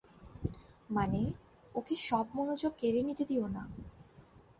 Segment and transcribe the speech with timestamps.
[0.89, 1.21] মানে
[1.75, 3.63] ওকে সব মনোযোগ কেড়ে নিতে দিও না।